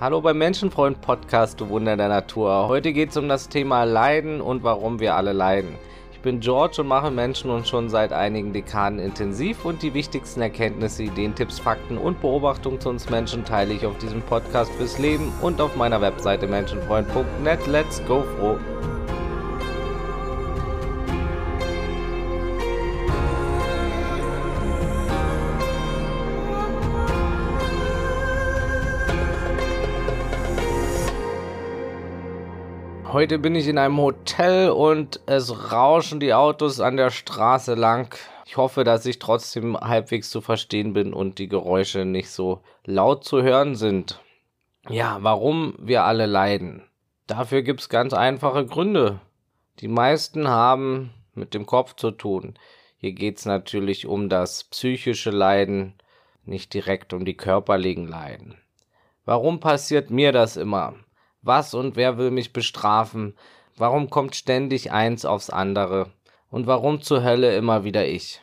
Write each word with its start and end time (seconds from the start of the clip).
Hallo 0.00 0.20
beim 0.20 0.38
Menschenfreund 0.38 1.00
Podcast, 1.00 1.60
du 1.60 1.70
Wunder 1.70 1.96
der 1.96 2.06
Natur. 2.06 2.68
Heute 2.68 2.92
geht 2.92 3.10
es 3.10 3.16
um 3.16 3.28
das 3.28 3.48
Thema 3.48 3.82
Leiden 3.82 4.40
und 4.40 4.62
warum 4.62 5.00
wir 5.00 5.16
alle 5.16 5.32
leiden. 5.32 5.74
Ich 6.12 6.20
bin 6.20 6.38
George 6.38 6.82
und 6.82 6.86
mache 6.86 7.10
Menschen 7.10 7.50
und 7.50 7.66
schon 7.66 7.88
seit 7.88 8.12
einigen 8.12 8.52
Dekaden 8.52 9.00
intensiv 9.00 9.64
und 9.64 9.82
die 9.82 9.94
wichtigsten 9.94 10.40
Erkenntnisse, 10.40 11.02
Ideen, 11.02 11.34
Tipps, 11.34 11.58
Fakten 11.58 11.98
und 11.98 12.20
Beobachtungen 12.20 12.80
zu 12.80 12.90
uns 12.90 13.10
Menschen 13.10 13.44
teile 13.44 13.74
ich 13.74 13.84
auf 13.86 13.98
diesem 13.98 14.22
Podcast 14.22 14.70
fürs 14.74 15.00
Leben 15.00 15.32
und 15.42 15.60
auf 15.60 15.74
meiner 15.74 16.00
Webseite 16.00 16.46
menschenfreund.net. 16.46 17.66
Let's 17.66 18.00
go 18.06 18.22
froh! 18.38 18.56
Heute 33.10 33.38
bin 33.38 33.54
ich 33.54 33.66
in 33.66 33.78
einem 33.78 33.96
Hotel 33.96 34.68
und 34.68 35.20
es 35.24 35.72
rauschen 35.72 36.20
die 36.20 36.34
Autos 36.34 36.78
an 36.78 36.98
der 36.98 37.08
Straße 37.08 37.72
lang. 37.72 38.14
Ich 38.44 38.58
hoffe, 38.58 38.84
dass 38.84 39.06
ich 39.06 39.18
trotzdem 39.18 39.80
halbwegs 39.80 40.28
zu 40.28 40.42
verstehen 40.42 40.92
bin 40.92 41.14
und 41.14 41.38
die 41.38 41.48
Geräusche 41.48 42.04
nicht 42.04 42.28
so 42.30 42.60
laut 42.84 43.24
zu 43.24 43.42
hören 43.42 43.76
sind. 43.76 44.20
Ja, 44.90 45.16
warum 45.22 45.74
wir 45.78 46.04
alle 46.04 46.26
leiden. 46.26 46.82
Dafür 47.26 47.62
gibt 47.62 47.80
es 47.80 47.88
ganz 47.88 48.12
einfache 48.12 48.66
Gründe. 48.66 49.20
Die 49.80 49.88
meisten 49.88 50.46
haben 50.46 51.14
mit 51.34 51.54
dem 51.54 51.64
Kopf 51.64 51.96
zu 51.96 52.10
tun. 52.10 52.58
Hier 52.98 53.12
geht 53.12 53.38
es 53.38 53.46
natürlich 53.46 54.06
um 54.06 54.28
das 54.28 54.64
psychische 54.64 55.30
Leiden, 55.30 55.94
nicht 56.44 56.74
direkt 56.74 57.14
um 57.14 57.24
die 57.24 57.38
körperlichen 57.38 58.06
Leiden. 58.06 58.58
Warum 59.24 59.60
passiert 59.60 60.10
mir 60.10 60.32
das 60.32 60.58
immer? 60.58 60.94
Was 61.42 61.74
und 61.74 61.96
wer 61.96 62.18
will 62.18 62.30
mich 62.30 62.52
bestrafen? 62.52 63.34
Warum 63.76 64.10
kommt 64.10 64.34
ständig 64.34 64.90
eins 64.90 65.24
aufs 65.24 65.50
andere? 65.50 66.10
Und 66.50 66.66
warum 66.66 67.00
zur 67.00 67.22
Hölle 67.22 67.56
immer 67.56 67.84
wieder 67.84 68.06
ich? 68.06 68.42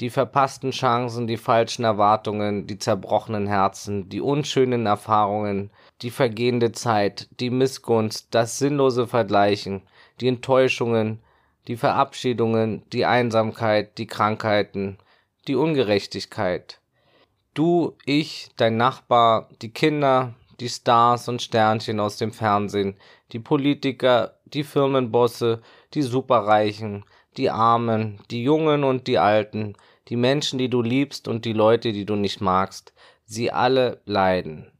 Die 0.00 0.08
verpassten 0.08 0.70
Chancen, 0.70 1.26
die 1.26 1.36
falschen 1.36 1.84
Erwartungen, 1.84 2.66
die 2.66 2.78
zerbrochenen 2.78 3.46
Herzen, 3.46 4.08
die 4.08 4.22
unschönen 4.22 4.86
Erfahrungen, 4.86 5.70
die 6.00 6.10
vergehende 6.10 6.72
Zeit, 6.72 7.28
die 7.38 7.50
Missgunst, 7.50 8.28
das 8.30 8.58
sinnlose 8.58 9.06
Vergleichen, 9.06 9.82
die 10.20 10.28
Enttäuschungen, 10.28 11.20
die 11.68 11.76
Verabschiedungen, 11.76 12.82
die 12.90 13.04
Einsamkeit, 13.04 13.98
die 13.98 14.06
Krankheiten, 14.06 14.96
die 15.46 15.56
Ungerechtigkeit. 15.56 16.80
Du, 17.52 17.96
ich, 18.06 18.48
dein 18.56 18.78
Nachbar, 18.78 19.50
die 19.60 19.70
Kinder, 19.70 20.34
die 20.60 20.68
Stars 20.68 21.28
und 21.28 21.42
Sternchen 21.42 21.98
aus 21.98 22.16
dem 22.18 22.32
Fernsehen, 22.32 22.96
die 23.32 23.38
Politiker, 23.38 24.38
die 24.44 24.64
Firmenbosse, 24.64 25.62
die 25.94 26.02
Superreichen, 26.02 27.04
die 27.36 27.50
Armen, 27.50 28.20
die 28.30 28.42
Jungen 28.42 28.84
und 28.84 29.06
die 29.06 29.18
Alten, 29.18 29.74
die 30.08 30.16
Menschen, 30.16 30.58
die 30.58 30.68
du 30.68 30.82
liebst 30.82 31.28
und 31.28 31.44
die 31.44 31.52
Leute, 31.52 31.92
die 31.92 32.04
du 32.04 32.16
nicht 32.16 32.40
magst, 32.40 32.92
sie 33.24 33.50
alle 33.50 34.00
leiden. 34.04 34.70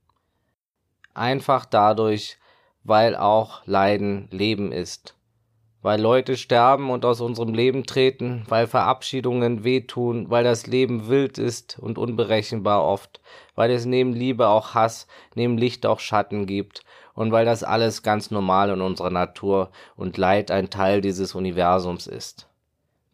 Einfach 1.14 1.64
dadurch, 1.64 2.39
weil 2.83 3.17
auch 3.17 3.67
Leiden 3.67 4.28
Leben 4.31 4.73
ist 4.73 5.14
weil 5.83 6.00
Leute 6.00 6.36
sterben 6.36 6.91
und 6.91 7.05
aus 7.05 7.20
unserem 7.20 7.55
Leben 7.55 7.84
treten, 7.84 8.45
weil 8.48 8.67
Verabschiedungen 8.67 9.64
wehtun, 9.64 10.28
weil 10.28 10.45
das 10.45 10.67
Leben 10.67 11.09
wild 11.09 11.39
ist 11.39 11.78
und 11.78 11.97
unberechenbar 11.97 12.84
oft, 12.84 13.20
weil 13.55 13.70
es 13.70 13.86
neben 13.86 14.12
Liebe 14.12 14.48
auch 14.48 14.75
Hass, 14.75 15.06
neben 15.34 15.56
Licht 15.56 15.86
auch 15.86 16.01
Schatten 16.01 16.47
gibt 16.47 16.84
und 17.14 17.33
weil 17.33 17.45
das 17.45 17.64
alles 17.64 18.03
ganz 18.03 18.31
normal 18.31 18.70
in 18.70 18.81
unserer 18.81 19.11
Natur 19.11 19.70
und 19.97 20.19
Leid 20.19 20.51
ein 20.51 20.70
Teil 20.70 21.01
dieses 21.01 21.34
Universums 21.34 22.06
ist. 22.06 22.47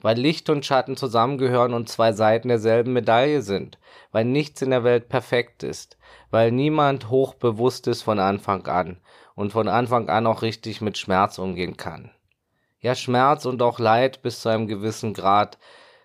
Weil 0.00 0.19
Licht 0.19 0.50
und 0.50 0.65
Schatten 0.65 0.97
zusammengehören 0.97 1.72
und 1.72 1.88
zwei 1.88 2.12
Seiten 2.12 2.48
derselben 2.48 2.93
Medaille 2.93 3.43
sind, 3.43 3.78
weil 4.12 4.25
nichts 4.25 4.60
in 4.60 4.71
der 4.71 4.84
Welt 4.84 5.09
perfekt 5.09 5.62
ist, 5.62 5.97
weil 6.31 6.53
niemand 6.53 7.10
hochbewusst 7.10 7.87
ist 7.87 8.03
von 8.03 8.19
Anfang 8.19 8.66
an 8.66 8.98
und 9.34 9.53
von 9.53 9.69
Anfang 9.69 10.09
an 10.09 10.27
auch 10.27 10.43
richtig 10.43 10.81
mit 10.81 10.98
Schmerz 10.98 11.38
umgehen 11.38 11.77
kann. 11.77 12.10
Ja, 12.81 12.94
Schmerz 12.94 13.47
und 13.47 13.62
auch 13.62 13.78
Leid 13.78 14.22
bis 14.22 14.41
zu 14.41 14.48
einem 14.48 14.66
gewissen 14.66 15.14
Grad 15.14 15.59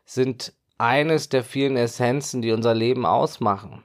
sind 0.06 0.54
eines 0.78 1.30
der 1.30 1.44
vielen 1.44 1.78
Essenzen, 1.78 2.42
die 2.42 2.52
unser 2.52 2.74
Leben 2.74 3.06
ausmachen. 3.06 3.84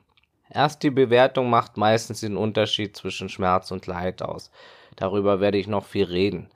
Erst 0.49 0.83
die 0.83 0.91
Bewertung 0.91 1.51
macht 1.51 1.77
meistens 1.77 2.21
den 2.21 2.37
Unterschied 2.37 2.97
zwischen 2.97 3.29
Schmerz 3.29 3.71
und 3.71 3.87
Leid 3.87 4.23
aus. 4.23 4.51
Darüber 4.95 5.41
werde 5.41 5.59
ich 5.59 5.67
noch 5.67 5.85
viel 5.85 6.05
reden. 6.05 6.49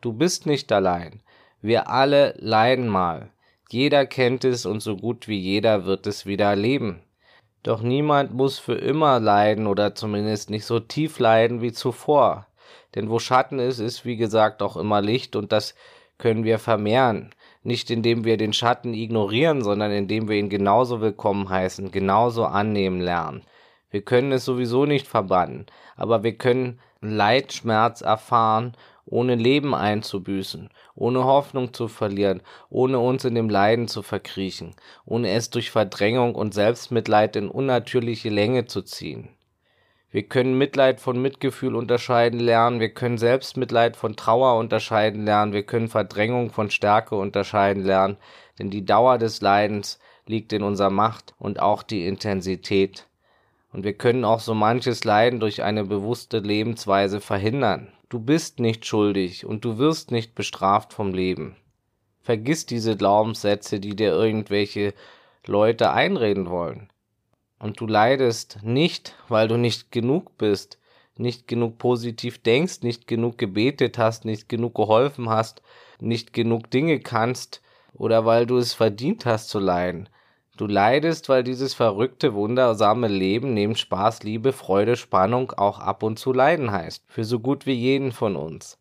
Du 0.00 0.12
bist 0.12 0.46
nicht 0.46 0.72
allein. 0.72 1.22
Wir 1.60 1.88
alle 1.88 2.34
leiden 2.38 2.88
mal. 2.88 3.30
Jeder 3.70 4.06
kennt 4.06 4.44
es 4.44 4.66
und 4.66 4.80
so 4.80 4.96
gut 4.96 5.28
wie 5.28 5.38
jeder 5.38 5.84
wird 5.84 6.06
es 6.06 6.26
wieder 6.26 6.46
erleben. 6.46 7.02
Doch 7.62 7.80
niemand 7.80 8.34
muss 8.34 8.58
für 8.58 8.74
immer 8.74 9.20
leiden 9.20 9.66
oder 9.66 9.94
zumindest 9.94 10.50
nicht 10.50 10.66
so 10.66 10.80
tief 10.80 11.18
leiden 11.18 11.62
wie 11.62 11.72
zuvor. 11.72 12.46
Denn 12.94 13.10
wo 13.10 13.18
Schatten 13.18 13.58
ist, 13.58 13.78
ist 13.78 14.04
wie 14.04 14.16
gesagt 14.16 14.62
auch 14.62 14.76
immer 14.76 15.00
Licht 15.00 15.36
und 15.36 15.52
das 15.52 15.74
können 16.18 16.44
wir 16.44 16.58
vermehren. 16.58 17.30
Nicht 17.62 17.90
indem 17.90 18.24
wir 18.24 18.36
den 18.36 18.52
Schatten 18.52 18.94
ignorieren, 18.94 19.62
sondern 19.62 19.90
indem 19.90 20.28
wir 20.28 20.36
ihn 20.36 20.50
genauso 20.50 21.00
willkommen 21.00 21.48
heißen, 21.48 21.90
genauso 21.90 22.44
annehmen 22.44 23.00
lernen. 23.00 23.42
Wir 23.90 24.02
können 24.02 24.32
es 24.32 24.44
sowieso 24.44 24.86
nicht 24.86 25.06
verbannen, 25.06 25.66
aber 25.96 26.22
wir 26.22 26.36
können 26.36 26.80
Leid, 27.00 27.52
Schmerz 27.52 28.00
erfahren, 28.00 28.76
ohne 29.06 29.34
Leben 29.34 29.74
einzubüßen, 29.74 30.70
ohne 30.94 31.24
Hoffnung 31.24 31.74
zu 31.74 31.88
verlieren, 31.88 32.42
ohne 32.70 32.98
uns 32.98 33.24
in 33.24 33.34
dem 33.34 33.48
Leiden 33.48 33.88
zu 33.88 34.02
verkriechen, 34.02 34.74
ohne 35.04 35.30
es 35.30 35.50
durch 35.50 35.70
Verdrängung 35.70 36.34
und 36.34 36.54
Selbstmitleid 36.54 37.36
in 37.36 37.48
unnatürliche 37.48 38.30
Länge 38.30 38.66
zu 38.66 38.82
ziehen. 38.82 39.28
Wir 40.14 40.22
können 40.22 40.56
Mitleid 40.56 41.00
von 41.00 41.20
Mitgefühl 41.20 41.74
unterscheiden 41.74 42.38
lernen, 42.38 42.78
wir 42.78 42.90
können 42.90 43.18
Selbstmitleid 43.18 43.96
von 43.96 44.14
Trauer 44.14 44.60
unterscheiden 44.60 45.24
lernen, 45.24 45.52
wir 45.52 45.64
können 45.64 45.88
Verdrängung 45.88 46.52
von 46.52 46.70
Stärke 46.70 47.16
unterscheiden 47.16 47.82
lernen, 47.82 48.16
denn 48.56 48.70
die 48.70 48.84
Dauer 48.84 49.18
des 49.18 49.40
Leidens 49.40 49.98
liegt 50.24 50.52
in 50.52 50.62
unserer 50.62 50.90
Macht 50.90 51.34
und 51.40 51.58
auch 51.58 51.82
die 51.82 52.06
Intensität. 52.06 53.08
Und 53.72 53.82
wir 53.82 53.94
können 53.94 54.24
auch 54.24 54.38
so 54.38 54.54
manches 54.54 55.02
Leiden 55.02 55.40
durch 55.40 55.64
eine 55.64 55.82
bewusste 55.82 56.38
Lebensweise 56.38 57.20
verhindern. 57.20 57.92
Du 58.08 58.20
bist 58.20 58.60
nicht 58.60 58.86
schuldig 58.86 59.44
und 59.44 59.64
du 59.64 59.78
wirst 59.78 60.12
nicht 60.12 60.36
bestraft 60.36 60.92
vom 60.92 61.12
Leben. 61.12 61.56
Vergiss 62.22 62.66
diese 62.66 62.96
Glaubenssätze, 62.96 63.80
die 63.80 63.96
dir 63.96 64.12
irgendwelche 64.12 64.94
Leute 65.44 65.90
einreden 65.90 66.48
wollen. 66.48 66.88
Und 67.58 67.80
du 67.80 67.86
leidest 67.86 68.58
nicht, 68.62 69.14
weil 69.28 69.48
du 69.48 69.56
nicht 69.56 69.90
genug 69.92 70.36
bist, 70.38 70.78
nicht 71.16 71.46
genug 71.46 71.78
positiv 71.78 72.42
denkst, 72.42 72.82
nicht 72.82 73.06
genug 73.06 73.38
gebetet 73.38 73.98
hast, 73.98 74.24
nicht 74.24 74.48
genug 74.48 74.74
geholfen 74.74 75.30
hast, 75.30 75.62
nicht 76.00 76.32
genug 76.32 76.70
Dinge 76.70 77.00
kannst 77.00 77.62
oder 77.94 78.26
weil 78.26 78.46
du 78.46 78.58
es 78.58 78.74
verdient 78.74 79.24
hast 79.24 79.48
zu 79.48 79.58
leiden. 79.58 80.08
Du 80.56 80.66
leidest, 80.66 81.28
weil 81.28 81.42
dieses 81.42 81.74
verrückte, 81.74 82.34
wundersame 82.34 83.08
Leben 83.08 83.54
neben 83.54 83.74
Spaß, 83.74 84.22
Liebe, 84.22 84.52
Freude, 84.52 84.94
Spannung 84.94 85.50
auch 85.52 85.80
ab 85.80 86.04
und 86.04 86.18
zu 86.18 86.32
leiden 86.32 86.70
heißt. 86.70 87.04
Für 87.08 87.24
so 87.24 87.40
gut 87.40 87.66
wie 87.66 87.72
jeden 87.72 88.12
von 88.12 88.36
uns. 88.36 88.78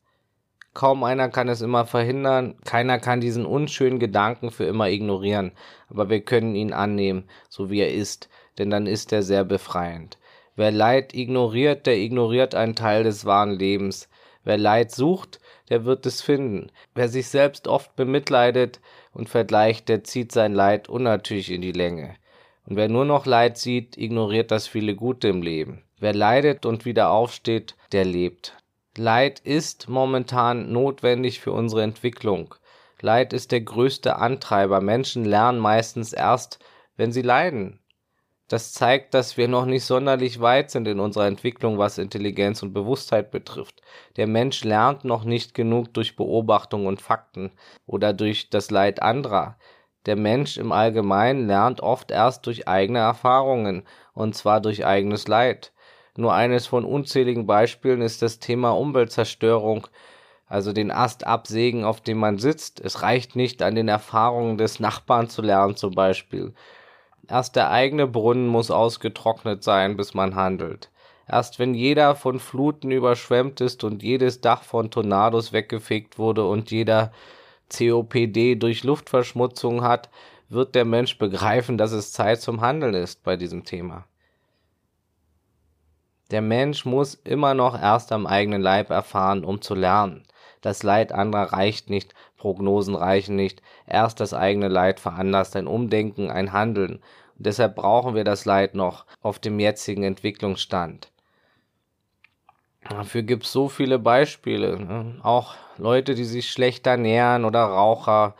Kaum 0.75 1.03
einer 1.03 1.29
kann 1.29 1.49
es 1.49 1.61
immer 1.61 1.85
verhindern, 1.85 2.55
keiner 2.65 2.99
kann 2.99 3.21
diesen 3.21 3.45
unschönen 3.45 3.99
Gedanken 3.99 4.49
für 4.49 4.65
immer 4.65 4.89
ignorieren, 4.89 5.51
aber 5.87 6.09
wir 6.09 6.21
können 6.21 6.55
ihn 6.55 6.73
annehmen, 6.73 7.25
so 7.47 7.69
wie 7.69 7.79
er 7.79 7.93
ist, 7.93 8.27
denn 8.57 8.69
dann 8.69 8.87
ist 8.87 9.11
er 9.11 9.23
sehr 9.23 9.43
befreiend. 9.43 10.17
Wer 10.55 10.71
Leid 10.71 11.13
ignoriert, 11.15 11.87
der 11.87 11.97
ignoriert 11.97 12.53
einen 12.53 12.75
Teil 12.75 13.03
des 13.03 13.25
wahren 13.25 13.51
Lebens. 13.51 14.09
Wer 14.43 14.57
Leid 14.57 14.91
sucht, 14.91 15.39
der 15.69 15.85
wird 15.85 16.05
es 16.05 16.21
finden. 16.21 16.71
Wer 16.93 17.07
sich 17.09 17.27
selbst 17.27 17.67
oft 17.67 17.95
bemitleidet 17.95 18.79
und 19.13 19.29
vergleicht, 19.29 19.89
der 19.89 20.03
zieht 20.03 20.31
sein 20.31 20.53
Leid 20.53 20.89
unnatürlich 20.89 21.51
in 21.51 21.61
die 21.61 21.71
Länge. 21.71 22.15
Und 22.65 22.75
wer 22.75 22.89
nur 22.89 23.05
noch 23.05 23.25
Leid 23.25 23.57
sieht, 23.57 23.97
ignoriert 23.97 24.51
das 24.51 24.67
viele 24.67 24.95
Gute 24.95 25.27
im 25.27 25.41
Leben. 25.41 25.83
Wer 25.99 26.13
leidet 26.13 26.65
und 26.65 26.85
wieder 26.85 27.11
aufsteht, 27.11 27.75
der 27.91 28.05
lebt. 28.05 28.57
Leid 28.95 29.39
ist 29.39 29.89
momentan 29.89 30.71
notwendig 30.71 31.39
für 31.39 31.51
unsere 31.51 31.81
Entwicklung. 31.81 32.53
Leid 33.01 33.33
ist 33.33 33.51
der 33.51 33.61
größte 33.61 34.17
Antreiber. 34.17 34.81
Menschen 34.81 35.25
lernen 35.25 35.59
meistens 35.59 36.13
erst, 36.13 36.59
wenn 36.95 37.11
sie 37.11 37.21
leiden. 37.21 37.79
Das 38.53 38.71
zeigt, 38.71 39.15
dass 39.15 39.35
wir 39.35 39.47
noch 39.47 39.65
nicht 39.65 39.83
sonderlich 39.83 40.39
weit 40.39 40.69
sind 40.69 40.87
in 40.87 40.99
unserer 40.99 41.25
Entwicklung, 41.25 41.79
was 41.79 41.97
Intelligenz 41.97 42.61
und 42.61 42.71
Bewusstheit 42.71 43.31
betrifft. 43.31 43.81
Der 44.15 44.27
Mensch 44.27 44.63
lernt 44.63 45.05
noch 45.05 45.23
nicht 45.23 45.55
genug 45.55 45.91
durch 45.95 46.15
Beobachtung 46.15 46.85
und 46.85 47.01
Fakten 47.01 47.51
oder 47.87 48.13
durch 48.13 48.51
das 48.51 48.69
Leid 48.69 49.01
anderer. 49.01 49.57
Der 50.05 50.15
Mensch 50.15 50.59
im 50.59 50.71
Allgemeinen 50.71 51.47
lernt 51.47 51.81
oft 51.81 52.11
erst 52.11 52.45
durch 52.45 52.67
eigene 52.67 52.99
Erfahrungen, 52.99 53.87
und 54.13 54.35
zwar 54.35 54.61
durch 54.61 54.85
eigenes 54.85 55.27
Leid. 55.27 55.73
Nur 56.15 56.35
eines 56.35 56.67
von 56.67 56.85
unzähligen 56.85 57.47
Beispielen 57.47 58.03
ist 58.03 58.21
das 58.21 58.37
Thema 58.37 58.77
Umweltzerstörung, 58.77 59.87
also 60.45 60.73
den 60.73 60.91
Ast 60.91 61.25
absägen, 61.25 61.85
auf 61.85 62.01
dem 62.01 62.19
man 62.19 62.37
sitzt. 62.37 62.79
Es 62.81 63.01
reicht 63.01 63.35
nicht, 63.35 63.63
an 63.63 63.73
den 63.73 63.87
Erfahrungen 63.87 64.59
des 64.59 64.79
Nachbarn 64.79 65.27
zu 65.27 65.41
lernen 65.41 65.75
zum 65.75 65.95
Beispiel. 65.95 66.53
Erst 67.33 67.55
der 67.55 67.71
eigene 67.71 68.05
Brunnen 68.05 68.45
muss 68.45 68.69
ausgetrocknet 68.69 69.63
sein, 69.63 69.97
bis 69.97 70.13
man 70.13 70.35
handelt. 70.35 70.91
Erst 71.27 71.57
wenn 71.57 71.73
jeder 71.73 72.13
von 72.13 72.39
Fluten 72.39 72.91
überschwemmt 72.91 73.59
ist 73.59 73.83
und 73.83 74.03
jedes 74.03 74.39
Dach 74.39 74.61
von 74.61 74.91
Tornados 74.91 75.51
weggefegt 75.51 76.19
wurde 76.19 76.47
und 76.47 76.69
jeder 76.69 77.11
COPD 77.75 78.53
durch 78.53 78.83
Luftverschmutzung 78.83 79.81
hat, 79.81 80.11
wird 80.47 80.75
der 80.75 80.85
Mensch 80.85 81.17
begreifen, 81.17 81.79
dass 81.79 81.91
es 81.91 82.13
Zeit 82.13 82.39
zum 82.39 82.61
Handeln 82.61 82.93
ist 82.93 83.23
bei 83.23 83.35
diesem 83.35 83.63
Thema. 83.63 84.05
Der 86.29 86.43
Mensch 86.43 86.85
muss 86.85 87.15
immer 87.15 87.55
noch 87.55 87.73
erst 87.81 88.11
am 88.11 88.27
eigenen 88.27 88.61
Leib 88.61 88.91
erfahren, 88.91 89.43
um 89.43 89.59
zu 89.59 89.73
lernen. 89.73 90.21
Das 90.61 90.83
Leid 90.83 91.11
anderer 91.11 91.51
reicht 91.51 91.89
nicht, 91.89 92.13
Prognosen 92.37 92.93
reichen 92.93 93.35
nicht. 93.35 93.63
Erst 93.87 94.19
das 94.19 94.35
eigene 94.35 94.67
Leid 94.67 94.99
veranlasst 94.99 95.55
ein 95.55 95.65
Umdenken, 95.65 96.29
ein 96.29 96.53
Handeln. 96.53 97.01
Deshalb 97.43 97.75
brauchen 97.75 98.15
wir 98.15 98.23
das 98.23 98.45
Leid 98.45 98.75
noch 98.75 99.05
auf 99.21 99.39
dem 99.39 99.59
jetzigen 99.59 100.03
Entwicklungsstand. 100.03 101.11
Dafür 102.89 103.23
gibt 103.23 103.45
es 103.45 103.51
so 103.51 103.69
viele 103.69 103.99
Beispiele. 103.99 104.79
Ne? 104.79 105.19
Auch 105.23 105.55
Leute, 105.77 106.15
die 106.15 106.25
sich 106.25 106.49
schlecht 106.49 106.85
ernähren 106.85 107.45
oder 107.45 107.63
Raucher, 107.63 108.35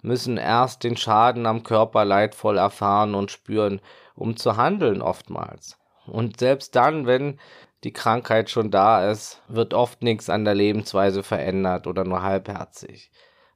müssen 0.00 0.36
erst 0.36 0.84
den 0.84 0.96
Schaden 0.96 1.46
am 1.46 1.62
Körper 1.62 2.04
leidvoll 2.04 2.58
erfahren 2.58 3.14
und 3.14 3.30
spüren, 3.30 3.80
um 4.14 4.36
zu 4.36 4.56
handeln 4.56 5.02
oftmals. 5.02 5.78
Und 6.06 6.40
selbst 6.40 6.74
dann, 6.74 7.06
wenn 7.06 7.38
die 7.84 7.92
Krankheit 7.92 8.50
schon 8.50 8.70
da 8.70 9.10
ist, 9.10 9.42
wird 9.48 9.74
oft 9.74 10.02
nichts 10.02 10.30
an 10.30 10.44
der 10.44 10.54
Lebensweise 10.54 11.22
verändert 11.22 11.86
oder 11.86 12.04
nur 12.04 12.22
halbherzig. 12.22 13.10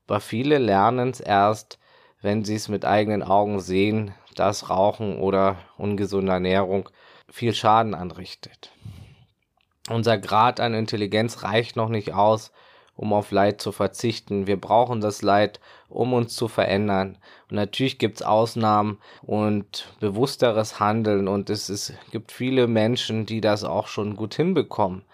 Aber 0.06 0.20
viele 0.20 0.58
lernen 0.58 1.10
es 1.10 1.20
erst, 1.20 1.78
wenn 2.26 2.44
sie 2.44 2.56
es 2.56 2.68
mit 2.68 2.84
eigenen 2.84 3.22
Augen 3.22 3.60
sehen, 3.60 4.12
dass 4.34 4.68
Rauchen 4.68 5.20
oder 5.20 5.58
ungesunde 5.78 6.32
Ernährung 6.32 6.88
viel 7.30 7.54
Schaden 7.54 7.94
anrichtet. 7.94 8.72
Unser 9.88 10.18
Grad 10.18 10.58
an 10.58 10.74
Intelligenz 10.74 11.44
reicht 11.44 11.76
noch 11.76 11.88
nicht 11.88 12.14
aus, 12.14 12.50
um 12.96 13.12
auf 13.12 13.30
Leid 13.30 13.60
zu 13.60 13.70
verzichten. 13.70 14.48
Wir 14.48 14.60
brauchen 14.60 15.00
das 15.00 15.22
Leid, 15.22 15.60
um 15.88 16.14
uns 16.14 16.34
zu 16.34 16.48
verändern. 16.48 17.16
Und 17.48 17.58
natürlich 17.58 17.96
gibt 17.96 18.16
es 18.16 18.26
Ausnahmen 18.26 18.98
und 19.22 19.94
bewussteres 20.00 20.80
Handeln 20.80 21.28
und 21.28 21.48
es 21.48 21.70
ist, 21.70 21.94
gibt 22.10 22.32
viele 22.32 22.66
Menschen, 22.66 23.24
die 23.26 23.40
das 23.40 23.62
auch 23.62 23.86
schon 23.86 24.16
gut 24.16 24.34
hinbekommen. 24.34 25.04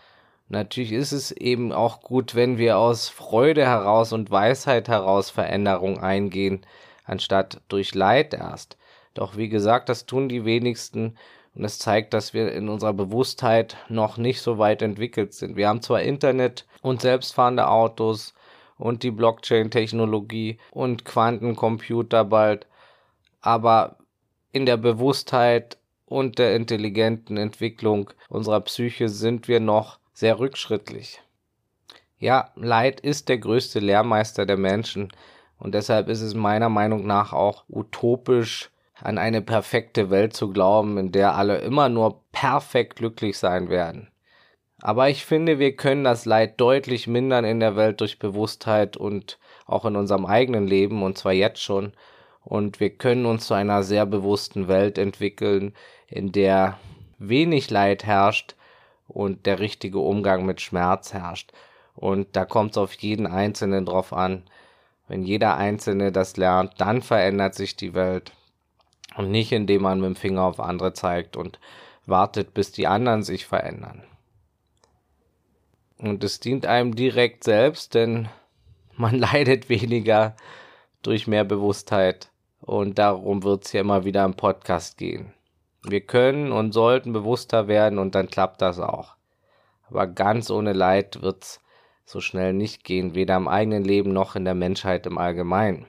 Natürlich 0.49 0.93
ist 0.93 1.13
es 1.13 1.31
eben 1.31 1.73
auch 1.73 2.01
gut, 2.01 2.35
wenn 2.35 2.57
wir 2.57 2.79
aus 2.79 3.11
Freude 3.11 3.67
heraus 3.67 4.15
und 4.15 4.31
Weisheit 4.31 4.89
heraus 4.89 5.29
Veränderung 5.29 6.01
eingehen, 6.01 6.65
anstatt 7.05 7.61
durch 7.69 7.95
Leid 7.95 8.35
erst. 8.35 8.77
Doch 9.15 9.37
wie 9.37 9.49
gesagt, 9.49 9.89
das 9.89 10.07
tun 10.07 10.29
die 10.29 10.45
wenigsten 10.45 11.17
und 11.55 11.65
es 11.65 11.79
zeigt, 11.79 12.15
dass 12.15 12.33
wir 12.33 12.53
in 12.53 12.69
unserer 12.69 12.95
Bewusstheit 12.95 13.77
noch 13.89 14.17
nicht 14.17 14.41
so 14.41 14.59
weit 14.59 14.81
entwickelt 14.81 15.35
sind. 15.35 15.57
Wir 15.57 15.69
haben 15.69 15.83
zwar 15.83 16.01
Internet 16.01 16.67
und 16.81 17.03
selbstfahrende 17.03 17.69
Autos 17.69 18.35
und 18.79 19.03
die 19.03 19.11
Blockchain-Technologie 19.11 20.59
und 20.71 21.05
Quantencomputer 21.05 22.25
bald, 22.25 22.67
aber 23.41 23.97
in 24.51 24.67
der 24.67 24.77
Bewusstheit 24.77 25.79
und 26.07 26.39
der 26.39 26.57
intelligenten 26.57 27.37
Entwicklung 27.37 28.11
unserer 28.29 28.61
Psyche 28.61 29.09
sind 29.09 29.49
wir 29.49 29.61
noch 29.61 29.99
sehr 30.13 30.39
rückschrittlich. 30.39 31.21
Ja, 32.19 32.51
Leid 32.55 33.01
ist 33.01 33.29
der 33.29 33.39
größte 33.39 33.81
Lehrmeister 33.81 34.47
der 34.47 34.57
Menschen 34.57 35.13
und 35.63 35.77
deshalb 35.77 36.09
ist 36.09 36.23
es 36.23 36.35
meiner 36.35 36.69
Meinung 36.69 37.07
nach 37.07 37.33
auch 37.33 37.63
utopisch, 37.69 38.73
an 39.01 39.17
eine 39.17 39.43
perfekte 39.43 40.11
Welt 40.11 40.35
zu 40.35 40.51
glauben, 40.51 40.99
in 40.99 41.13
der 41.13 41.37
alle 41.37 41.59
immer 41.59 41.89
nur 41.89 42.21
perfekt 42.33 42.97
glücklich 42.97 43.39
sein 43.39 43.69
werden. 43.69 44.09
Aber 44.81 45.09
ich 45.09 45.25
finde, 45.25 45.61
wir 45.61 45.77
können 45.77 46.03
das 46.03 46.25
Leid 46.25 46.61
deutlich 46.61 47.07
mindern 47.07 47.45
in 47.45 47.61
der 47.61 47.77
Welt 47.77 48.01
durch 48.01 48.19
Bewusstheit 48.19 48.97
und 48.97 49.39
auch 49.65 49.85
in 49.85 49.95
unserem 49.95 50.27
eigenen 50.27 50.67
Leben, 50.67 51.05
und 51.05 51.17
zwar 51.17 51.33
jetzt 51.33 51.63
schon. 51.63 51.93
Und 52.43 52.81
wir 52.81 52.91
können 52.91 53.25
uns 53.25 53.47
zu 53.47 53.55
einer 53.55 53.85
sehr 53.85 54.05
bewussten 54.05 54.67
Welt 54.67 54.99
entwickeln, 54.99 55.75
in 56.09 56.33
der 56.33 56.77
wenig 57.19 57.71
Leid 57.71 58.05
herrscht 58.05 58.57
und 59.07 59.47
der 59.47 59.61
richtige 59.61 60.01
Umgang 60.01 60.45
mit 60.45 60.61
Schmerz 60.61 61.13
herrscht. 61.13 61.53
Und 61.95 62.35
da 62.35 62.45
kommt 62.45 62.73
es 62.73 62.79
auf 62.79 62.95
jeden 62.95 63.29
Einzelnen 63.29 63.87
drauf 63.87 64.13
an. 64.13 64.43
Wenn 65.13 65.25
jeder 65.25 65.59
Einzelne 65.59 66.11
das 66.11 66.39
lernt, 66.39 66.81
dann 66.81 67.03
verändert 67.03 67.55
sich 67.55 67.77
die 67.77 67.93
Welt. 67.93 68.33
Und 69.15 69.31
nicht, 69.31 69.53
indem 69.53 69.83
man 69.83 70.01
mit 70.01 70.07
dem 70.07 70.17
Finger 70.17 70.45
auf 70.45 70.59
andere 70.59 70.95
zeigt 70.95 71.37
und 71.37 71.61
wartet, 72.07 72.55
bis 72.55 72.73
die 72.73 72.87
anderen 72.87 73.23
sich 73.23 73.45
verändern. 73.45 74.05
Und 75.99 76.25
es 76.25 76.41
dient 76.41 76.65
einem 76.65 76.95
direkt 76.95 77.45
selbst, 77.45 77.93
denn 77.93 78.31
man 78.97 79.19
leidet 79.19 79.69
weniger 79.69 80.35
durch 81.03 81.27
mehr 81.27 81.45
Bewusstheit. 81.45 82.31
Und 82.63 82.99
darum 82.99 83.43
wird 83.43 83.67
es 83.67 83.71
hier 83.73 83.83
immer 83.83 84.07
wieder 84.07 84.25
im 84.25 84.33
Podcast 84.33 84.97
gehen. 84.97 85.35
Wir 85.83 86.01
können 86.01 86.53
und 86.53 86.73
sollten 86.73 87.13
bewusster 87.13 87.69
werden 87.69 87.99
und 87.99 88.15
dann 88.15 88.29
klappt 88.29 88.63
das 88.63 88.81
auch. 88.81 89.17
Aber 89.91 90.07
ganz 90.07 90.49
ohne 90.49 90.73
Leid 90.73 91.21
wird 91.21 91.45
es 91.45 91.62
so 92.05 92.21
schnell 92.21 92.53
nicht 92.53 92.85
gehen, 92.85 93.15
weder 93.15 93.37
im 93.37 93.49
eigenen 93.49 93.85
Leben 93.85 94.13
noch 94.13 94.37
in 94.37 94.45
der 94.45 94.55
Menschheit 94.55 95.07
im 95.07 95.19
Allgemeinen. 95.19 95.87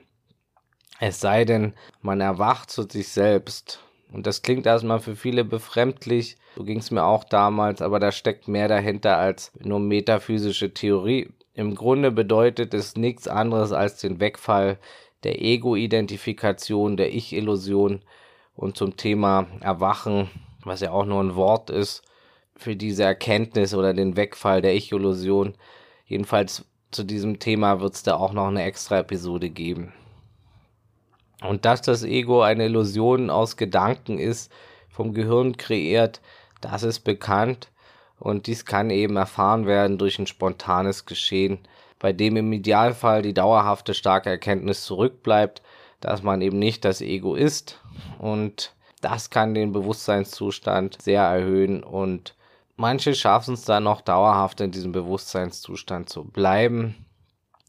Es 1.00 1.20
sei 1.20 1.44
denn, 1.44 1.74
man 2.00 2.20
erwacht 2.20 2.70
zu 2.70 2.82
sich 2.82 3.08
selbst. 3.08 3.80
Und 4.12 4.26
das 4.26 4.42
klingt 4.42 4.64
erstmal 4.64 5.00
für 5.00 5.16
viele 5.16 5.44
befremdlich. 5.44 6.36
So 6.56 6.62
ging 6.62 6.78
es 6.78 6.92
mir 6.92 7.04
auch 7.04 7.24
damals, 7.24 7.82
aber 7.82 7.98
da 7.98 8.12
steckt 8.12 8.46
mehr 8.46 8.68
dahinter 8.68 9.18
als 9.18 9.52
nur 9.58 9.80
metaphysische 9.80 10.72
Theorie. 10.72 11.30
Im 11.52 11.74
Grunde 11.74 12.12
bedeutet 12.12 12.74
es 12.74 12.96
nichts 12.96 13.26
anderes 13.26 13.72
als 13.72 14.00
den 14.00 14.20
Wegfall 14.20 14.78
der 15.24 15.42
Ego-Identifikation, 15.42 16.96
der 16.96 17.12
Ich-Illusion 17.12 18.02
und 18.54 18.76
zum 18.76 18.96
Thema 18.96 19.46
Erwachen, 19.60 20.30
was 20.62 20.80
ja 20.80 20.92
auch 20.92 21.06
nur 21.06 21.22
ein 21.22 21.34
Wort 21.34 21.70
ist, 21.70 22.02
für 22.56 22.76
diese 22.76 23.02
Erkenntnis 23.02 23.74
oder 23.74 23.94
den 23.94 24.16
Wegfall 24.16 24.62
der 24.62 24.74
Ich-Illusion. 24.74 25.54
Jedenfalls 26.06 26.64
zu 26.90 27.04
diesem 27.04 27.38
Thema 27.38 27.80
wird 27.80 27.94
es 27.94 28.02
da 28.02 28.16
auch 28.16 28.32
noch 28.32 28.48
eine 28.48 28.62
extra 28.62 28.98
Episode 28.98 29.50
geben. 29.50 29.92
Und 31.42 31.64
dass 31.64 31.82
das 31.82 32.04
Ego 32.04 32.42
eine 32.42 32.66
Illusion 32.66 33.30
aus 33.30 33.56
Gedanken 33.56 34.18
ist, 34.18 34.52
vom 34.88 35.12
Gehirn 35.12 35.56
kreiert, 35.56 36.20
das 36.60 36.82
ist 36.82 37.00
bekannt. 37.00 37.68
Und 38.18 38.46
dies 38.46 38.64
kann 38.64 38.90
eben 38.90 39.16
erfahren 39.16 39.66
werden 39.66 39.98
durch 39.98 40.18
ein 40.18 40.26
spontanes 40.26 41.04
Geschehen, 41.04 41.58
bei 41.98 42.12
dem 42.12 42.36
im 42.36 42.52
Idealfall 42.52 43.22
die 43.22 43.34
dauerhafte 43.34 43.92
starke 43.92 44.30
Erkenntnis 44.30 44.84
zurückbleibt, 44.84 45.62
dass 46.00 46.22
man 46.22 46.40
eben 46.40 46.58
nicht 46.58 46.84
das 46.84 47.00
Ego 47.00 47.34
ist. 47.34 47.80
Und 48.18 48.72
das 49.00 49.30
kann 49.30 49.54
den 49.54 49.72
Bewusstseinszustand 49.72 51.02
sehr 51.02 51.22
erhöhen 51.22 51.82
und 51.82 52.34
manche 52.76 53.14
schaffen 53.14 53.54
es 53.54 53.64
dann 53.64 53.84
noch 53.84 54.00
dauerhaft 54.00 54.60
in 54.60 54.70
diesem 54.70 54.92
Bewusstseinszustand 54.92 56.08
zu 56.08 56.24
bleiben. 56.24 57.06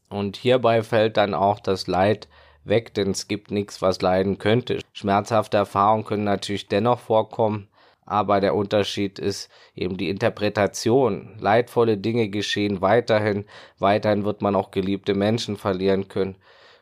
Und 0.08 0.36
hierbei 0.36 0.82
fällt 0.82 1.16
dann 1.16 1.34
auch 1.34 1.60
das 1.60 1.86
Leid 1.86 2.28
weg, 2.64 2.94
denn 2.94 3.10
es 3.10 3.28
gibt 3.28 3.50
nichts, 3.50 3.82
was 3.82 4.00
leiden 4.00 4.38
könnte. 4.38 4.80
Schmerzhafte 4.92 5.56
Erfahrungen 5.56 6.04
können 6.04 6.24
natürlich 6.24 6.68
dennoch 6.68 7.00
vorkommen, 7.00 7.68
aber 8.04 8.40
der 8.40 8.54
Unterschied 8.54 9.18
ist 9.18 9.50
eben 9.74 9.96
die 9.96 10.10
Interpretation. 10.10 11.36
Leidvolle 11.40 11.98
Dinge 11.98 12.28
geschehen 12.28 12.80
weiterhin, 12.80 13.46
weiterhin 13.78 14.24
wird 14.24 14.42
man 14.42 14.54
auch 14.54 14.70
geliebte 14.70 15.14
Menschen 15.14 15.56
verlieren 15.56 16.08
können. 16.08 16.36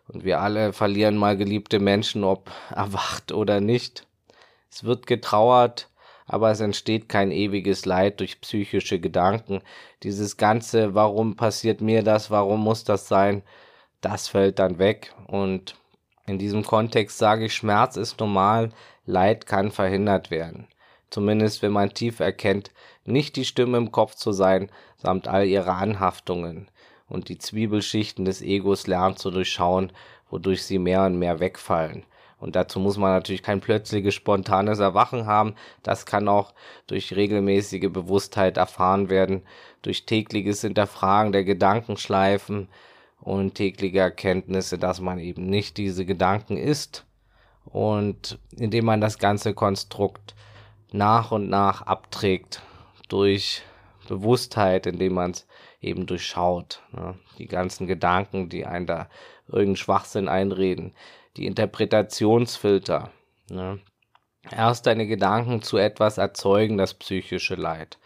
Und 0.07 0.25
wir 0.25 0.41
alle 0.41 0.75
verlieren 0.75 1.17
mal 1.17 1.37
geliebte 1.37 1.81
Menschen, 1.81 2.25
ob 2.25 2.51
erwacht 2.75 3.33
oder 3.33 3.61
nicht. 3.61 4.07
Es 4.71 4.85
wird 4.85 5.07
getrauert, 5.07 5.89
aber 6.27 6.51
es 6.51 6.61
entsteht 6.61 7.09
kein 7.09 7.31
ewiges 7.31 7.85
Leid 7.87 8.21
durch 8.21 8.41
psychische 8.41 8.99
Gedanken. 8.99 9.61
Dieses 10.03 10.37
ganze, 10.37 10.95
warum 10.95 11.37
passiert 11.37 11.81
mir 11.81 12.03
das, 12.03 12.31
warum 12.31 12.61
muss 12.61 12.85
das 12.85 13.09
sein, 13.09 13.43
das 14.01 14.29
fällt 14.29 14.59
dann 14.59 14.79
weg. 14.79 15.15
Und 15.27 15.77
in 16.27 16.39
diesem 16.39 16.65
Kontext 16.65 17.19
sage 17.19 17.47
ich, 17.47 17.55
Schmerz 17.55 17.97
ist 17.97 18.21
normal, 18.21 18.71
Leid 19.07 19.47
kann 19.47 19.71
verhindert 19.71 20.31
werden. 20.31 20.69
Zumindest 21.11 21.63
wenn 21.63 21.73
man 21.73 21.95
tief 21.95 22.21
erkennt, 22.21 22.71
nicht 23.05 23.37
die 23.37 23.45
Stimme 23.45 23.77
im 23.77 23.93
Kopf 23.93 24.15
zu 24.15 24.33
sein, 24.33 24.71
samt 24.97 25.29
all 25.29 25.47
ihrer 25.47 25.77
Anhaftungen 25.77 26.69
und 27.09 27.29
die 27.29 27.39
Zwiebelschichten 27.39 28.25
des 28.25 28.41
Egos 28.43 28.87
lernt 28.87 29.19
zu 29.19 29.31
durchschauen, 29.31 29.93
wodurch 30.31 30.65
sie 30.65 30.79
mehr 30.79 31.05
und 31.05 31.19
mehr 31.19 31.41
wegfallen. 31.41 32.05
Und 32.45 32.57
dazu 32.57 32.79
muss 32.79 32.99
man 32.99 33.11
natürlich 33.11 33.43
kein 33.43 33.63
plötzliches, 33.63 34.13
spontanes 34.13 34.79
Erwachen 34.79 35.25
haben. 35.25 35.55
Das 35.83 36.05
kann 36.05 36.29
auch 36.29 36.53
durch 36.87 37.17
regelmäßige 37.17 37.91
Bewusstheit 37.91 38.59
erfahren 38.59 39.09
werden, 39.09 39.45
durch 39.81 40.05
tägliches 40.05 40.61
Hinterfragen 40.61 41.33
der 41.33 41.45
Gedankenschleifen 41.45 42.69
und 43.23 43.55
tägliche 43.55 44.01
Erkenntnisse, 44.01 44.77
dass 44.77 45.01
man 45.01 45.19
eben 45.21 45.47
nicht 45.47 45.79
diese 45.79 46.05
Gedanken 46.05 46.59
ist. 46.59 47.07
Und 47.65 48.39
indem 48.55 48.85
man 48.85 49.01
das 49.01 49.19
ganze 49.19 49.55
Konstrukt 49.55 50.35
nach 50.93 51.33
und 51.33 51.49
nach 51.49 51.81
abträgt 51.81 52.61
durch 53.09 53.63
Bewusstheit, 54.07 54.87
indem 54.87 55.15
man 55.15 55.31
es 55.31 55.47
eben 55.81 56.05
durchschaut. 56.05 56.83
Ne? 56.93 57.15
Die 57.39 57.47
ganzen 57.47 57.87
Gedanken, 57.87 58.51
die 58.51 58.67
einen 58.67 58.85
da 58.85 59.09
irgendeinen 59.47 59.77
Schwachsinn 59.77 60.29
einreden, 60.29 60.95
die 61.37 61.47
Interpretationsfilter. 61.47 63.11
Ne? 63.51 63.81
Erst 64.51 64.87
deine 64.87 65.07
Gedanken 65.07 65.63
zu 65.63 65.77
etwas 65.77 66.19
erzeugen 66.19 66.77
das 66.77 66.95
psychische 66.95 67.55
Leid. 67.55 67.99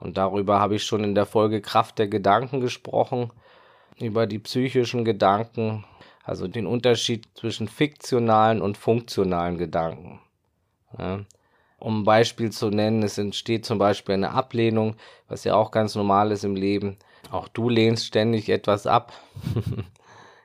Und 0.00 0.16
darüber 0.16 0.60
habe 0.60 0.76
ich 0.76 0.84
schon 0.84 1.04
in 1.04 1.14
der 1.14 1.26
Folge 1.26 1.60
Kraft 1.60 1.98
der 1.98 2.08
Gedanken 2.08 2.60
gesprochen, 2.60 3.30
über 3.98 4.26
die 4.26 4.38
psychischen 4.38 5.04
Gedanken, 5.04 5.84
also 6.24 6.48
den 6.48 6.66
Unterschied 6.66 7.28
zwischen 7.34 7.68
fiktionalen 7.68 8.60
und 8.60 8.76
funktionalen 8.76 9.58
Gedanken. 9.58 10.20
Ja? 10.98 11.20
Um 11.78 12.00
ein 12.00 12.04
Beispiel 12.04 12.50
zu 12.50 12.70
nennen, 12.70 13.02
es 13.02 13.18
entsteht 13.18 13.66
zum 13.66 13.78
Beispiel 13.78 14.14
eine 14.14 14.30
Ablehnung, 14.30 14.96
was 15.28 15.44
ja 15.44 15.54
auch 15.54 15.70
ganz 15.70 15.94
normal 15.94 16.32
ist 16.32 16.44
im 16.44 16.56
Leben. 16.56 16.96
Auch 17.30 17.48
du 17.48 17.68
lehnst 17.68 18.06
ständig 18.06 18.48
etwas 18.48 18.86
ab, 18.86 19.12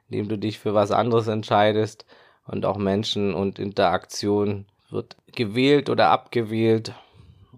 indem 0.10 0.30
du 0.30 0.38
dich 0.38 0.60
für 0.60 0.74
was 0.74 0.92
anderes 0.92 1.28
entscheidest. 1.28 2.06
Und 2.46 2.66
auch 2.66 2.78
Menschen 2.78 3.34
und 3.34 3.60
Interaktion 3.60 4.66
wird 4.90 5.18
gewählt 5.36 5.90
oder 5.90 6.10
abgewählt. 6.10 6.94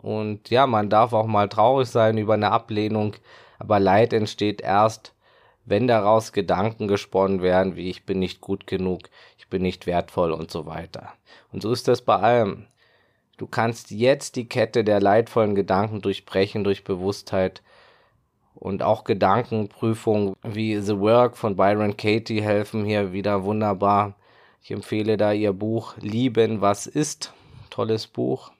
Und 0.01 0.50
ja, 0.50 0.67
man 0.67 0.89
darf 0.89 1.13
auch 1.13 1.27
mal 1.27 1.48
traurig 1.48 1.88
sein 1.88 2.17
über 2.17 2.34
eine 2.34 2.51
Ablehnung, 2.51 3.15
aber 3.60 3.79
Leid 3.79 4.13
entsteht 4.13 4.62
erst, 4.62 5.13
wenn 5.65 5.88
daraus 5.88 6.34
Gedanken 6.34 6.88
gesponnen 6.88 7.41
werden, 7.41 7.75
wie 7.75 7.89
ich 7.89 8.05
bin 8.05 8.20
nicht 8.20 8.41
gut 8.41 8.65
genug, 8.65 9.01
ich 9.38 9.48
bin 9.48 9.62
nicht 9.62 9.86
wertvoll 9.86 10.31
und 10.31 10.50
so 10.50 10.65
weiter. 10.65 11.13
Und 11.51 11.62
so 11.62 11.72
ist 11.72 11.88
das 11.88 12.01
bei 12.01 12.15
allem. 12.15 12.65
Du 13.38 13.48
kannst 13.48 13.91
jetzt 13.91 14.36
die 14.36 14.50
Kette 14.50 14.84
der 14.84 15.00
leidvollen 15.00 15.55
Gedanken 15.55 16.01
durchbrechen 16.01 16.63
durch 16.63 16.84
Bewusstheit 16.84 17.62
und 18.55 18.84
auch 18.84 19.03
Gedankenprüfungen 19.03 20.36
wie 20.43 20.79
The 20.79 21.00
Work 21.00 21.38
von 21.38 21.55
Byron 21.55 21.98
Katie 21.98 22.41
helfen 22.41 22.86
hier 22.86 23.13
wieder 23.13 23.43
wunderbar. 23.43 24.15
Ich 24.62 24.72
empfehle 24.72 25.17
da 25.17 25.31
ihr 25.31 25.53
Buch 25.53 25.96
Lieben, 25.98 26.62
was 26.62 26.86
ist. 26.86 27.34
Tolles 27.70 28.08
Buch. 28.08 28.51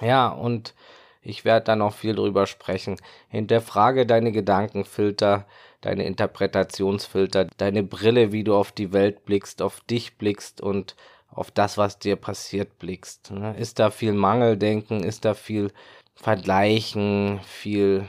Ja, 0.00 0.28
und 0.28 0.74
ich 1.22 1.44
werde 1.44 1.64
da 1.64 1.76
noch 1.76 1.94
viel 1.94 2.14
drüber 2.14 2.46
sprechen. 2.46 2.96
Hinterfrage 3.28 4.06
deine 4.06 4.32
Gedankenfilter, 4.32 5.46
deine 5.80 6.04
Interpretationsfilter, 6.04 7.46
deine 7.56 7.82
Brille, 7.82 8.32
wie 8.32 8.44
du 8.44 8.54
auf 8.54 8.72
die 8.72 8.92
Welt 8.92 9.24
blickst, 9.24 9.60
auf 9.60 9.80
dich 9.80 10.16
blickst 10.16 10.60
und 10.60 10.96
auf 11.28 11.50
das, 11.50 11.76
was 11.78 11.98
dir 11.98 12.16
passiert, 12.16 12.78
blickst. 12.78 13.30
Ne? 13.30 13.54
Ist 13.56 13.78
da 13.78 13.90
viel 13.90 14.12
Mangeldenken, 14.12 15.02
ist 15.02 15.24
da 15.24 15.34
viel 15.34 15.72
Vergleichen, 16.14 17.40
viel 17.44 18.06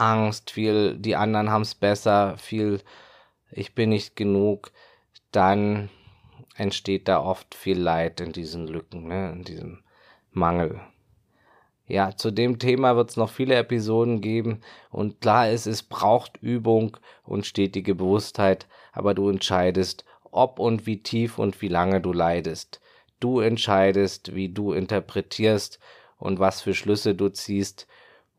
Angst, 0.00 0.50
viel 0.50 0.96
die 0.96 1.16
anderen 1.16 1.50
haben 1.50 1.62
es 1.62 1.74
besser, 1.74 2.36
viel 2.38 2.80
ich 3.52 3.74
bin 3.74 3.90
nicht 3.90 4.16
genug, 4.16 4.72
dann 5.32 5.88
entsteht 6.56 7.08
da 7.08 7.20
oft 7.20 7.54
viel 7.54 7.78
Leid 7.78 8.20
in 8.20 8.32
diesen 8.32 8.66
Lücken, 8.66 9.08
ne? 9.08 9.32
in 9.32 9.44
diesem 9.44 9.82
Mangel. 10.30 10.80
Ja, 11.86 12.14
zu 12.16 12.30
dem 12.30 12.60
Thema 12.60 12.94
wird 12.94 13.10
es 13.10 13.16
noch 13.16 13.30
viele 13.30 13.56
Episoden 13.56 14.20
geben 14.20 14.60
und 14.90 15.20
klar 15.20 15.50
ist, 15.50 15.66
es 15.66 15.82
braucht 15.82 16.36
Übung 16.40 16.96
und 17.24 17.46
stetige 17.46 17.96
Bewusstheit, 17.96 18.68
aber 18.92 19.12
du 19.14 19.28
entscheidest, 19.28 20.04
ob 20.30 20.60
und 20.60 20.86
wie 20.86 21.02
tief 21.02 21.38
und 21.38 21.60
wie 21.62 21.68
lange 21.68 22.00
du 22.00 22.12
leidest. 22.12 22.80
Du 23.18 23.40
entscheidest, 23.40 24.34
wie 24.34 24.48
du 24.48 24.72
interpretierst 24.72 25.80
und 26.16 26.38
was 26.38 26.62
für 26.62 26.74
Schlüsse 26.74 27.16
du 27.16 27.28
ziehst 27.28 27.88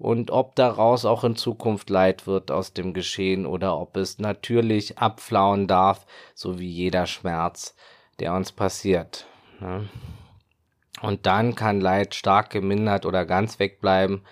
und 0.02 0.32
ob 0.32 0.56
daraus 0.56 1.06
auch 1.06 1.24
in 1.24 1.36
Zukunft 1.36 1.92
Leid 1.92 2.26
wird 2.26 2.50
aus 2.50 2.74
dem 2.74 2.94
Geschehen 2.94 3.46
oder 3.46 3.78
ob 3.80 3.98
es 3.98 4.18
natürlich 4.18 4.98
abflauen 4.98 5.68
darf, 5.68 6.08
so 6.34 6.58
wie 6.58 6.68
jeder 6.68 7.06
Schmerz, 7.06 7.76
der 8.20 8.34
uns 8.34 8.52
passiert. 8.52 9.28
Ne? 9.60 9.88
Und 11.02 11.28
dann 11.28 11.54
kann 11.54 11.82
Leid 11.82 12.16
stark 12.16 12.50
gemindert 12.50 13.06
oder 13.06 13.26
ganz 13.26 13.60
wegbleiben 13.60 14.24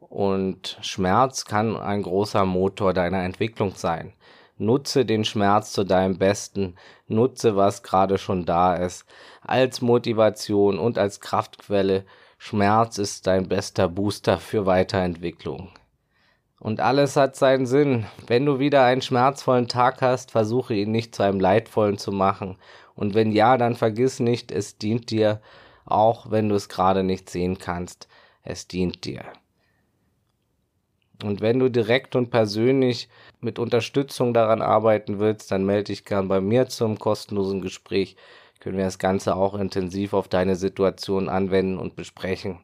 und 0.00 0.76
Schmerz 0.80 1.44
kann 1.44 1.76
ein 1.76 2.02
großer 2.02 2.44
Motor 2.44 2.92
deiner 2.92 3.22
Entwicklung 3.22 3.74
sein. 3.76 4.12
Nutze 4.58 5.04
den 5.04 5.24
Schmerz 5.24 5.72
zu 5.72 5.84
deinem 5.84 6.18
Besten, 6.18 6.74
nutze, 7.06 7.54
was 7.54 7.84
gerade 7.84 8.18
schon 8.18 8.44
da 8.44 8.74
ist, 8.74 9.04
als 9.40 9.82
Motivation 9.82 10.78
und 10.80 10.98
als 10.98 11.20
Kraftquelle. 11.20 12.04
Schmerz 12.38 12.98
ist 12.98 13.26
dein 13.26 13.48
bester 13.48 13.88
Booster 13.88 14.38
für 14.38 14.66
Weiterentwicklung. 14.66 15.70
Und 16.58 16.80
alles 16.80 17.16
hat 17.16 17.36
seinen 17.36 17.66
Sinn. 17.66 18.06
Wenn 18.26 18.46
du 18.46 18.58
wieder 18.58 18.84
einen 18.84 19.02
schmerzvollen 19.02 19.68
Tag 19.68 20.00
hast, 20.00 20.30
versuche 20.30 20.74
ihn 20.74 20.90
nicht 20.90 21.14
zu 21.14 21.22
einem 21.22 21.40
leidvollen 21.40 21.98
zu 21.98 22.12
machen. 22.12 22.56
Und 22.94 23.14
wenn 23.14 23.32
ja, 23.32 23.56
dann 23.58 23.74
vergiss 23.74 24.20
nicht, 24.20 24.50
es 24.50 24.78
dient 24.78 25.10
dir, 25.10 25.40
auch 25.84 26.30
wenn 26.30 26.48
du 26.48 26.54
es 26.54 26.68
gerade 26.68 27.02
nicht 27.02 27.28
sehen 27.30 27.58
kannst. 27.58 28.08
Es 28.42 28.66
dient 28.68 29.04
dir. 29.04 29.24
Und 31.22 31.40
wenn 31.40 31.58
du 31.58 31.70
direkt 31.70 32.14
und 32.16 32.30
persönlich 32.30 33.08
mit 33.40 33.58
Unterstützung 33.58 34.34
daran 34.34 34.60
arbeiten 34.60 35.18
willst, 35.18 35.50
dann 35.50 35.64
melde 35.64 35.84
dich 35.84 36.04
gern 36.04 36.28
bei 36.28 36.40
mir 36.40 36.68
zum 36.68 36.98
kostenlosen 36.98 37.60
Gespräch. 37.60 38.16
Können 38.60 38.78
wir 38.78 38.84
das 38.84 38.98
Ganze 38.98 39.36
auch 39.36 39.54
intensiv 39.54 40.12
auf 40.12 40.28
deine 40.28 40.56
Situation 40.56 41.28
anwenden 41.28 41.78
und 41.78 41.96
besprechen. 41.96 42.58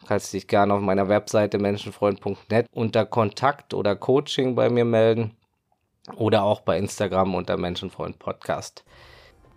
Du 0.00 0.06
kannst 0.06 0.32
dich 0.32 0.48
gerne 0.48 0.74
auf 0.74 0.80
meiner 0.80 1.08
Webseite 1.08 1.58
menschenfreund.net 1.58 2.66
unter 2.72 3.06
Kontakt 3.06 3.72
oder 3.72 3.94
Coaching 3.96 4.54
bei 4.54 4.68
mir 4.68 4.84
melden 4.84 5.36
oder 6.16 6.42
auch 6.42 6.60
bei 6.60 6.78
Instagram 6.78 7.34
unter 7.34 7.56
Menschenfreund 7.56 8.18
Podcast. 8.18 8.84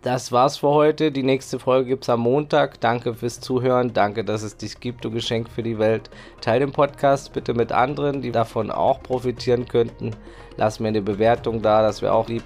Das 0.06 0.30
war's 0.30 0.58
für 0.58 0.68
heute. 0.68 1.10
Die 1.10 1.24
nächste 1.24 1.58
Folge 1.58 1.88
gibt's 1.88 2.08
am 2.08 2.20
Montag. 2.20 2.80
Danke 2.80 3.12
fürs 3.12 3.40
Zuhören. 3.40 3.92
Danke, 3.92 4.22
dass 4.22 4.44
es 4.44 4.56
dich 4.56 4.78
gibt, 4.78 5.04
du 5.04 5.10
Geschenk 5.10 5.50
für 5.50 5.64
die 5.64 5.80
Welt. 5.80 6.10
Teil 6.40 6.60
den 6.60 6.70
Podcast 6.70 7.32
bitte 7.32 7.54
mit 7.54 7.72
anderen, 7.72 8.22
die 8.22 8.30
davon 8.30 8.70
auch 8.70 9.02
profitieren 9.02 9.66
könnten. 9.66 10.12
Lass 10.56 10.78
mir 10.78 10.86
eine 10.86 11.02
Bewertung 11.02 11.60
da, 11.60 11.82
das 11.82 12.02
wäre 12.02 12.12
auch 12.12 12.28
lieb. 12.28 12.44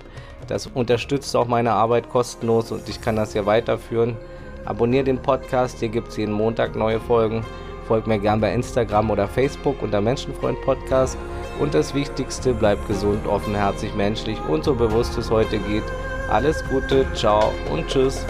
Das 0.49 0.69
unterstützt 0.69 1.37
auch 1.37 1.49
meine 1.49 1.73
Arbeit 1.73 2.09
kostenlos 2.09 2.73
und 2.73 2.89
ich 2.89 3.03
kann 3.03 3.17
das 3.17 3.35
ja 3.35 3.45
weiterführen. 3.45 4.17
Abonnier 4.65 5.05
den 5.05 5.21
Podcast, 5.21 5.81
hier 5.81 5.91
gibt's 5.91 6.17
jeden 6.17 6.33
Montag 6.33 6.75
neue 6.77 6.99
Folgen. 6.99 7.45
Folgt 7.87 8.07
mir 8.07 8.19
gern 8.19 8.41
bei 8.41 8.55
Instagram 8.55 9.11
oder 9.11 9.29
Facebook 9.29 9.83
unter 9.83 10.01
Menschenfreund 10.01 10.59
Podcast. 10.63 11.19
Und 11.59 11.75
das 11.75 11.93
Wichtigste, 11.93 12.55
bleibt 12.55 12.89
gesund, 12.89 13.27
offenherzig, 13.27 13.95
menschlich 13.95 14.39
und 14.49 14.65
so 14.65 14.75
bewusst 14.75 15.19
es 15.19 15.31
heute 15.31 15.59
geht. 15.59 15.85
Alles 16.31 16.65
Gute, 16.69 17.05
ciao 17.13 17.53
und 17.71 17.89
tschüss. 17.89 18.25